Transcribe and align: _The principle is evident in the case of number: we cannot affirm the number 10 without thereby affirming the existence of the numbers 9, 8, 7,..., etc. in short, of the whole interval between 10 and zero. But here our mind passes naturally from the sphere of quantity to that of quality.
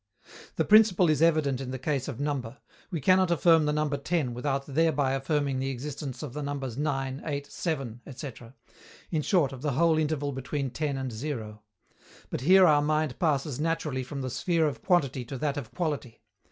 _The 0.55 0.65
principle 0.65 1.11
is 1.11 1.21
evident 1.21 1.61
in 1.61 1.69
the 1.69 1.77
case 1.77 2.07
of 2.07 2.19
number: 2.19 2.57
we 2.89 2.99
cannot 2.99 3.29
affirm 3.29 3.65
the 3.65 3.71
number 3.71 3.97
10 3.97 4.33
without 4.33 4.65
thereby 4.65 5.11
affirming 5.11 5.59
the 5.59 5.69
existence 5.69 6.23
of 6.23 6.33
the 6.33 6.41
numbers 6.41 6.75
9, 6.75 7.21
8, 7.23 7.45
7,..., 7.45 8.01
etc. 8.07 8.55
in 9.11 9.21
short, 9.21 9.53
of 9.53 9.61
the 9.61 9.73
whole 9.73 9.99
interval 9.99 10.31
between 10.31 10.71
10 10.71 10.97
and 10.97 11.11
zero. 11.11 11.61
But 12.31 12.41
here 12.41 12.65
our 12.65 12.81
mind 12.81 13.19
passes 13.19 13.59
naturally 13.59 14.01
from 14.03 14.21
the 14.23 14.31
sphere 14.31 14.65
of 14.67 14.81
quantity 14.81 15.23
to 15.25 15.37
that 15.37 15.55
of 15.55 15.69
quality. 15.71 16.23